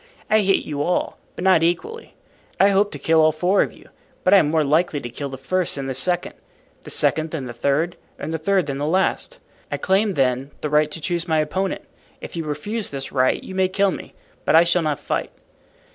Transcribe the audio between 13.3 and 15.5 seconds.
you may kill me, but I shall not fight."